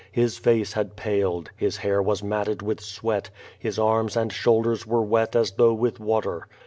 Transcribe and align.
His 0.11 0.39
face 0.39 0.73
had 0.73 0.95
paled, 0.95 1.51
his 1.55 1.77
hair 1.77 2.01
was 2.01 2.23
matted 2.23 2.63
with 2.63 2.81
sweat, 2.81 3.29
his 3.59 3.77
arms 3.77 4.17
and 4.17 4.33
shoulders 4.33 4.87
were 4.87 5.03
wet 5.03 5.35
as 5.35 5.51
though 5.51 5.73
with 5.75 5.99
water. 5.99 6.47